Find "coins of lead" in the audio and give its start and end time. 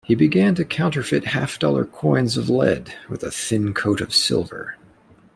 1.85-2.91